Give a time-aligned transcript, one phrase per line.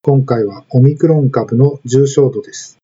[0.00, 2.78] 今回はオミクロン株の重症度です。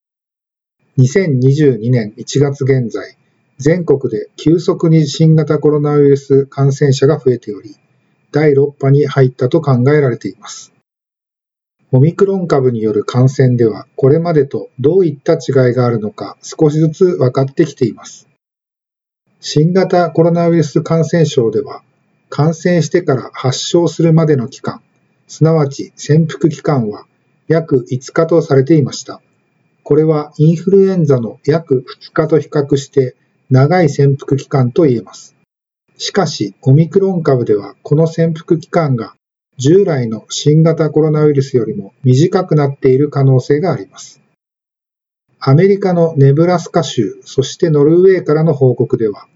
[0.98, 3.16] 2022年1月現在、
[3.56, 7.76] 全国で急速に新型コロナウイルス感染者が増えており、
[8.32, 10.72] 第6波に入ったと考えられています。
[11.92, 18.28] オミクロン株による感染では、これまでとどういった違いがあるのか少しずつ分かってきています。
[19.38, 21.82] 新型コロナウイルス感染症では、
[22.28, 24.82] 感染してから発症するまでの期間、
[25.26, 27.06] すなわち潜伏期間は
[27.48, 29.20] 約5日とされていました。
[29.82, 33.16] これはインフルエンザの約2日と比較して
[33.50, 35.36] 長い潜伏期間と言えます。
[35.96, 39.14] しかし、オミクロン株ではこの潜伏期間が
[39.58, 44.20] 従来の新型コロナウイルスよりも短くなっている可能性があります。
[45.38, 49.28] アメリカのネブラスカ州、そしてノルウェーからの報告では、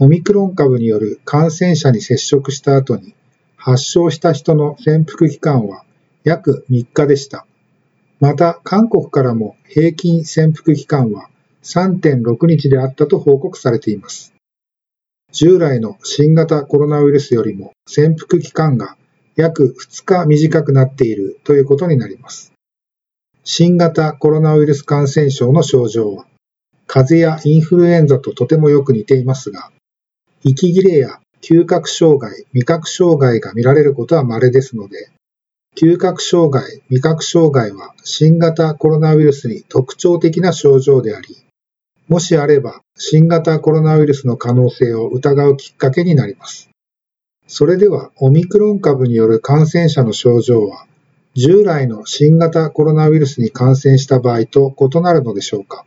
[0.00, 3.14] オミクロン株による感染者に接触した後に
[3.56, 5.84] 発症した人の潜伏期間は
[6.24, 7.46] 約3日でした。
[8.22, 11.28] また、韓国からも平均潜伏期間は
[11.64, 14.32] 3.6日であったと報告されています。
[15.32, 18.96] 従来の新型コロナウイルスよりも潜伏期間が
[19.34, 22.52] 約2日短くなっているということになります。
[23.42, 26.26] 新型コロナウイルス感染症の症状は、
[26.86, 29.72] 風邪やインフルエンザととてもよく似ていますが、
[30.44, 35.10] 息切れや嗅覚障害、味覚障害が見られることは稀ですので、
[35.74, 41.36] 嗅覚障害、味覚障害は新型コロナウイルスに特徴的な症状であり、
[42.08, 46.68] もしあれば新型コロナウイルスの可能性を疑うきっかけになります。
[47.46, 50.86] それではオミクロン株による感染者の症状は
[51.34, 55.84] 従来の新型コロナウイルスに感染した場合と異なるのでしょうか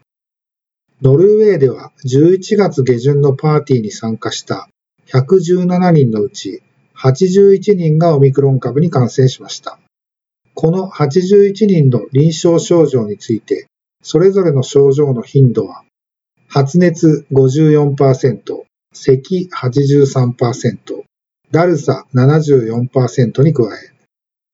[1.02, 4.69] ノルウェーでは11月下旬のパーティーに参加した
[5.07, 6.62] 117人のうち
[6.97, 9.79] 81人がオミクロン株に感染しました。
[10.53, 13.67] この81人の臨床症状について、
[14.01, 15.84] それぞれの症状の頻度は、
[16.47, 18.63] 発熱54%、
[18.94, 21.03] 咳83%、
[21.51, 23.94] だるさ74%に加え、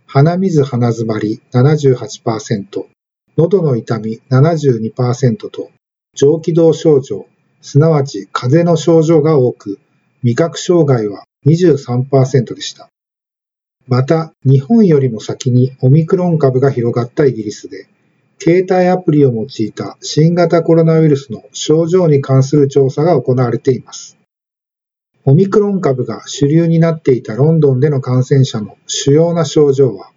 [0.07, 2.85] 鼻水鼻詰まり78%、
[3.37, 5.69] 喉の痛み72%と、
[6.15, 7.27] 上気道症状、
[7.61, 9.79] すなわち風邪の症状が多く、
[10.23, 12.89] 味覚障害は23%でした。
[13.87, 17.87] また、日本よりも先にオミクロン株が広がったイギリスで、
[18.39, 24.17] 携帯アプリを用いた新型コロナウイルスの症状に関する調査が行われています。
[25.25, 30.11] オミクロン株が主流になっていたロンドンでの感染者の主要な症状は、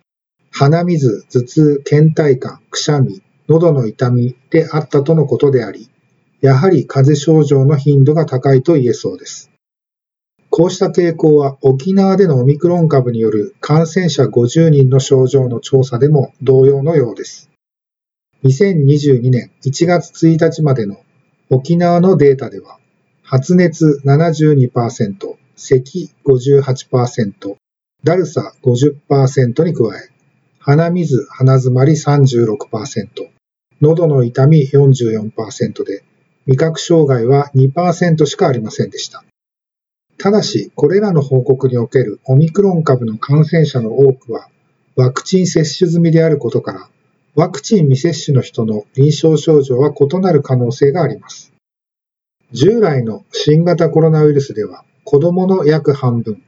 [0.50, 5.90] 鼻水、頭痛、倦怠感、くしゃみ、喉の痛みであったとのことであり、
[6.40, 9.50] やはり風邪症状の頻度が高いと言えそうです。
[10.56, 17.50] こうした傾向は沖縄でのオミクロン株による感染者50人の症状の調査でも同様のようです。
[18.44, 20.98] 2022年1月1日までの
[21.50, 22.78] 沖縄のデータでは、
[23.24, 27.56] 発熱72%、咳58%、
[28.04, 30.08] だるさ50%に加え、
[30.60, 33.08] 鼻水、鼻詰まり36%、
[33.80, 36.04] 喉の痛み44%で、
[36.46, 39.24] 味覚障害は2%しかありませんでした。
[40.24, 44.48] ただし、これらの報告におけるオミクロン株の感染者の多くは、
[44.96, 46.88] ワクチン接種済みであることから、
[47.34, 51.52] ワクチン未接種の人の臨床症状は異なる可能性があります。
[52.52, 56.42] 従来の新型コロナウイルスでは、子供の約半分、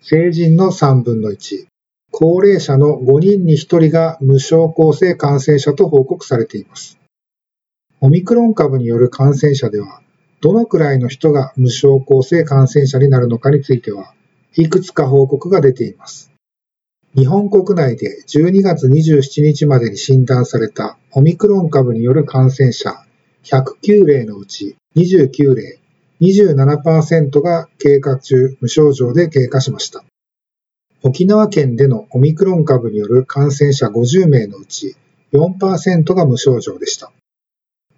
[0.00, 1.66] 成人の3分の1、
[2.10, 6.98] 高齢者の5人に1人が無症候性感染者と報告されています。
[8.00, 10.00] オミクロン株による感染者では、
[10.40, 14.14] どのくらいの人が無症候性感染者になるのかについては、
[14.56, 16.30] いくつか報告が出ています。
[17.16, 23.02] 日本国内で12月27日までに診断されたオミクロン株による感染者
[23.44, 25.78] 109例のうち29例、
[26.20, 30.04] 27%が経過中無症状で経過しました。
[31.02, 34.96] 沖縄県でのオミクロン株による感染者50名のうち
[35.32, 37.12] 4%が無症状でした。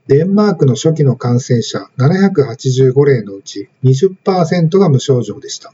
[0.06, 5.72] デンマークの初期の感染者785例のうち20%が無症状でした。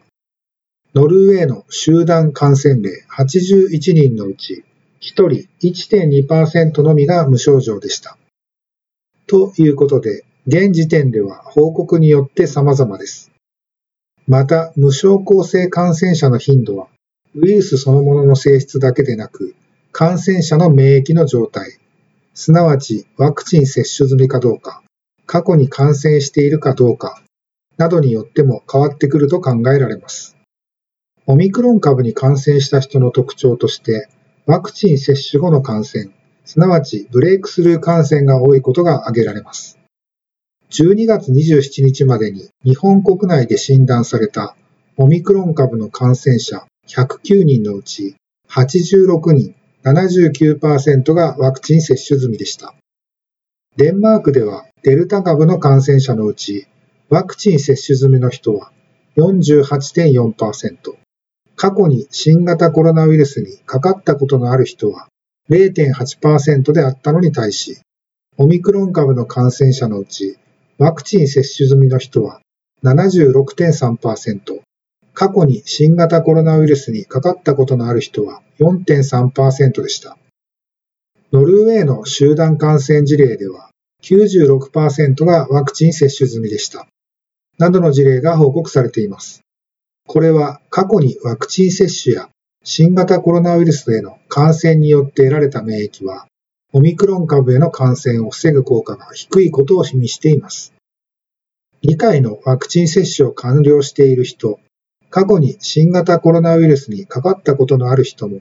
[0.94, 4.64] ノルウェーの集団感染例81人のうち
[5.00, 8.16] 1人1.2%のみが無症状でした。
[9.26, 13.30] ということで、現時点では報告によって様々です。
[14.26, 16.88] また、無症候性感染者の頻度は、
[17.34, 19.54] ウイルスそのものの性質だけでなく、
[19.92, 21.78] 感染者の免疫の状態、
[22.36, 24.82] すなわちワクチン接種済みかどうか、
[25.24, 27.22] 過去に感染しているかどうか、
[27.78, 30.36] などによっても変わってくると考えられます。
[31.26, 34.10] オミクロン株に感染した人の特徴として、
[34.44, 36.10] ワクチン接種後の感染、
[36.44, 39.78] すなわちブレイクスルー感染が多いことが挙げられます。
[40.72, 44.56] 12月27日までに日本国内で診断された
[44.98, 48.14] オミクロン株の感染者109人のうち
[48.50, 49.54] 86人、
[49.86, 52.74] 79%がワクチン接種済みでした。
[53.76, 56.66] デンマークではデルタ株の感染者のうち
[57.08, 58.72] ワクチン接種済みの人は
[59.16, 60.96] 48.4%、
[61.54, 65.06] 過去に新型コロナウイルスにかかったことのある人は
[65.50, 67.78] 0.8%であったのに対し、
[68.36, 70.36] オミクロン株の感染者のうち、
[70.78, 72.40] ワクチン接種済みの人は
[72.82, 74.65] 76.3%、
[75.16, 80.18] 過去に新型コロナウイルスにかかったことのある人は4.3%でした。
[81.32, 83.70] ノルウェーの集団感染事例では
[84.02, 86.86] 96%がワクチン接種済みでした。
[87.58, 89.40] などの事例が報告されています。
[90.06, 92.28] これは過去にワクチン接種や
[92.62, 96.26] 新型コロナウイルスへの感染によって得られた免疫は、
[96.74, 100.74] オミクロン株への感染を防ぐ効果が低いことを示しています。
[101.84, 104.60] 2回のワクチン接種を完了している人、
[105.16, 108.40] 過去に新型コロナウイルスにかかったことのある人も、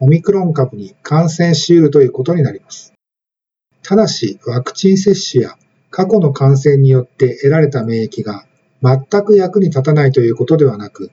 [0.00, 2.94] オミクロン株に感染し得るということになります。
[3.84, 5.56] ただし、ワクチン接種や
[5.88, 8.44] 過去の感染によって得られた免疫が
[8.82, 11.12] 全く役に立たないということではなく、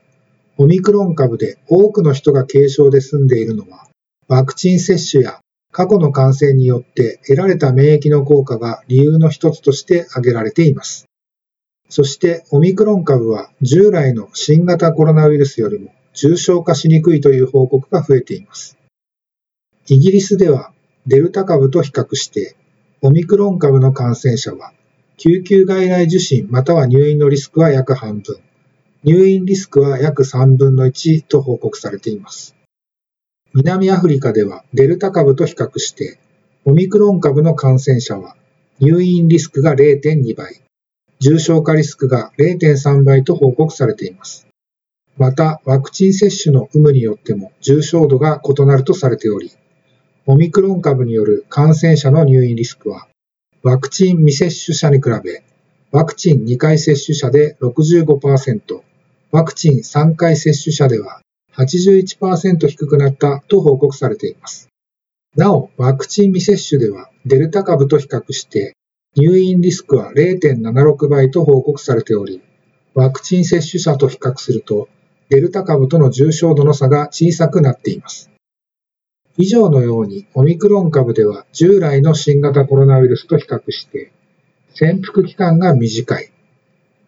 [0.56, 3.86] オミクロン株で多くの人が軽症で済んでいるのは、
[4.26, 5.38] ワクチン接種や
[5.70, 11.06] 過去の感染によって得られた免疫の効果が理由の一つとして挙げられています。
[11.88, 18.76] そしてオミクロン株は従来の新型コロナウイルスよりも重症化しにくいという報告が増えています。
[19.88, 20.72] イギリスでは
[21.06, 22.56] デルタ株と比較して
[23.02, 24.72] オミクロン株の感染者は
[25.16, 28.36] 救急外来受診または入院のリスクは約半分、
[29.04, 32.56] 入院リスクは約3分の1と報告されています。
[33.54, 36.18] 南アフリカではデルタ株と比較して、
[36.64, 38.34] オミクロン株の感染者は
[38.80, 40.63] 入院リスクが0.2倍、
[41.24, 44.46] 重症化リスクが0.3倍と報告されています。
[45.16, 49.50] また、ワクチン接種の有無によっても重症度が異なるとされており、
[50.26, 53.08] オミクロン株による感染者の入院リスクは
[53.62, 55.42] ワクチン未接種者に比べ、
[55.92, 58.82] ワクチン2回接種者で65%、
[59.30, 61.22] ワクチン3回接種者では
[61.56, 64.68] 81%低くなったと報告されています。
[65.36, 68.74] なお、ワクチン未接種ではデルタ株と比較して
[69.16, 72.42] 入院リスクは0.76倍と報告されており、
[72.94, 74.88] ワクチン接種者と比較すると
[75.28, 78.30] デルタ株との重症度の差が小さくなっています。
[79.36, 84.12] 以上のようにオミクロン株では従来の新型コロナウイルスと比較して
[84.74, 86.32] 潜伏期間が短い、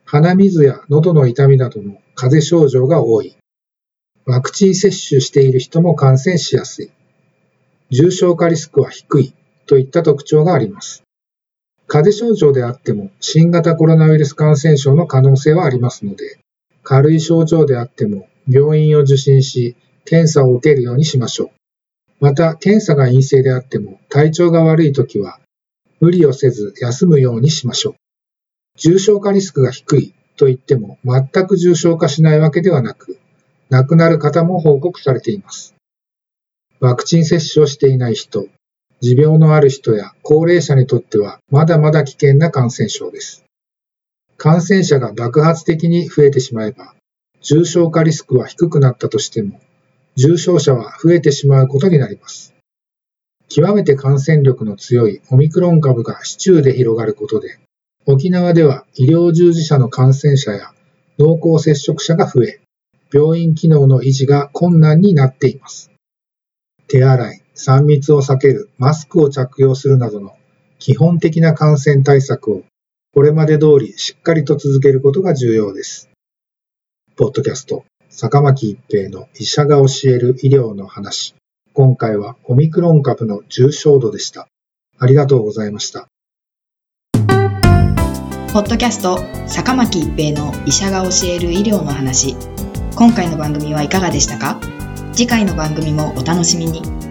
[0.05, 3.37] 鼻水や喉の痛みなどの風邪症状が多い、
[4.25, 6.91] ワクチン接種している人も感染しやすい、
[7.91, 9.35] 重症化リスクは低い
[9.67, 11.06] といった特徴があります。
[11.89, 16.39] 風邪症状であっても新型コロナウイルス感染症の可能性はありますので、
[16.83, 21.51] 軽い症状であっても病院を受診し、検査を受けるようにしましょう。
[22.21, 25.39] また、検査が陰性であっても体調が悪いときは、
[26.01, 27.95] 無理をせず休むようにしましょう。
[28.79, 33.19] 重症化リスクが低いと言っても全く重症化しないわけではなく、
[33.71, 35.75] 亡くなる方も報告されています。
[36.81, 38.47] ワクチン接種をしていない人、
[39.01, 43.45] 持病のある人や高齢者にとってはまだまだ危険な感染症です。
[44.37, 46.95] 感染者が爆発的に増えてしまえば、
[47.43, 49.61] 重症化リスクは低くなったとしても、
[50.17, 52.55] 重症者は増えてしまうことになります。
[53.49, 57.59] 極めて感染力の強いオミクロン株が市中で広がることで、
[58.07, 60.73] 沖縄では医療従事者の感染者や
[61.19, 62.61] 濃厚接触者が増え、
[63.13, 65.91] 病院機能の維持が困難になっています。
[66.89, 70.37] 手洗い、3密を避ける、マスクを着用するなどの
[70.79, 72.63] 基本的な感染対策を
[73.15, 76.11] これまで通りしっかりと続けることが重要です。
[77.17, 81.35] ポッドキャスト坂巻一平の医者が教える医療の話。
[81.73, 84.49] 今回はオミクロン株の重症度でした。
[84.99, 86.09] ありがとうございました。
[88.53, 92.37] ポッドキャスト坂巻一平の医者が教える医療の話。
[92.97, 94.61] 今回の番組はいかがでしたか？
[95.13, 97.06] 次回の番組もお楽しみに。